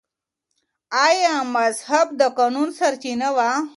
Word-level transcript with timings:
آیا 1.07 1.35
مذهب 1.55 2.07
د 2.19 2.21
قانون 2.37 2.69
سرچینه 2.79 3.29
وه؟ 3.35 3.49